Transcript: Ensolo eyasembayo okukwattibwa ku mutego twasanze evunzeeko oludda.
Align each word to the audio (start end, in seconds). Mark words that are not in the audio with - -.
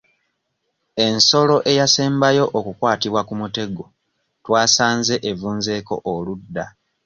Ensolo 1.07 1.55
eyasembayo 1.71 2.43
okukwattibwa 2.57 3.21
ku 3.27 3.33
mutego 3.41 3.83
twasanze 4.45 5.15
evunzeeko 5.29 5.95
oludda. 6.13 6.65